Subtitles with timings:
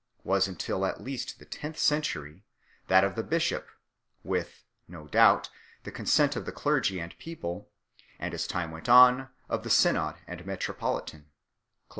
[0.23, 2.43] was, until at least the tenth century,
[2.87, 3.67] that of the bishop,
[4.23, 5.51] with (no doubt)
[5.83, 7.69] the consent of his clergy and people,
[8.17, 11.29] and, as time went on, of the synod and metropolitan 6."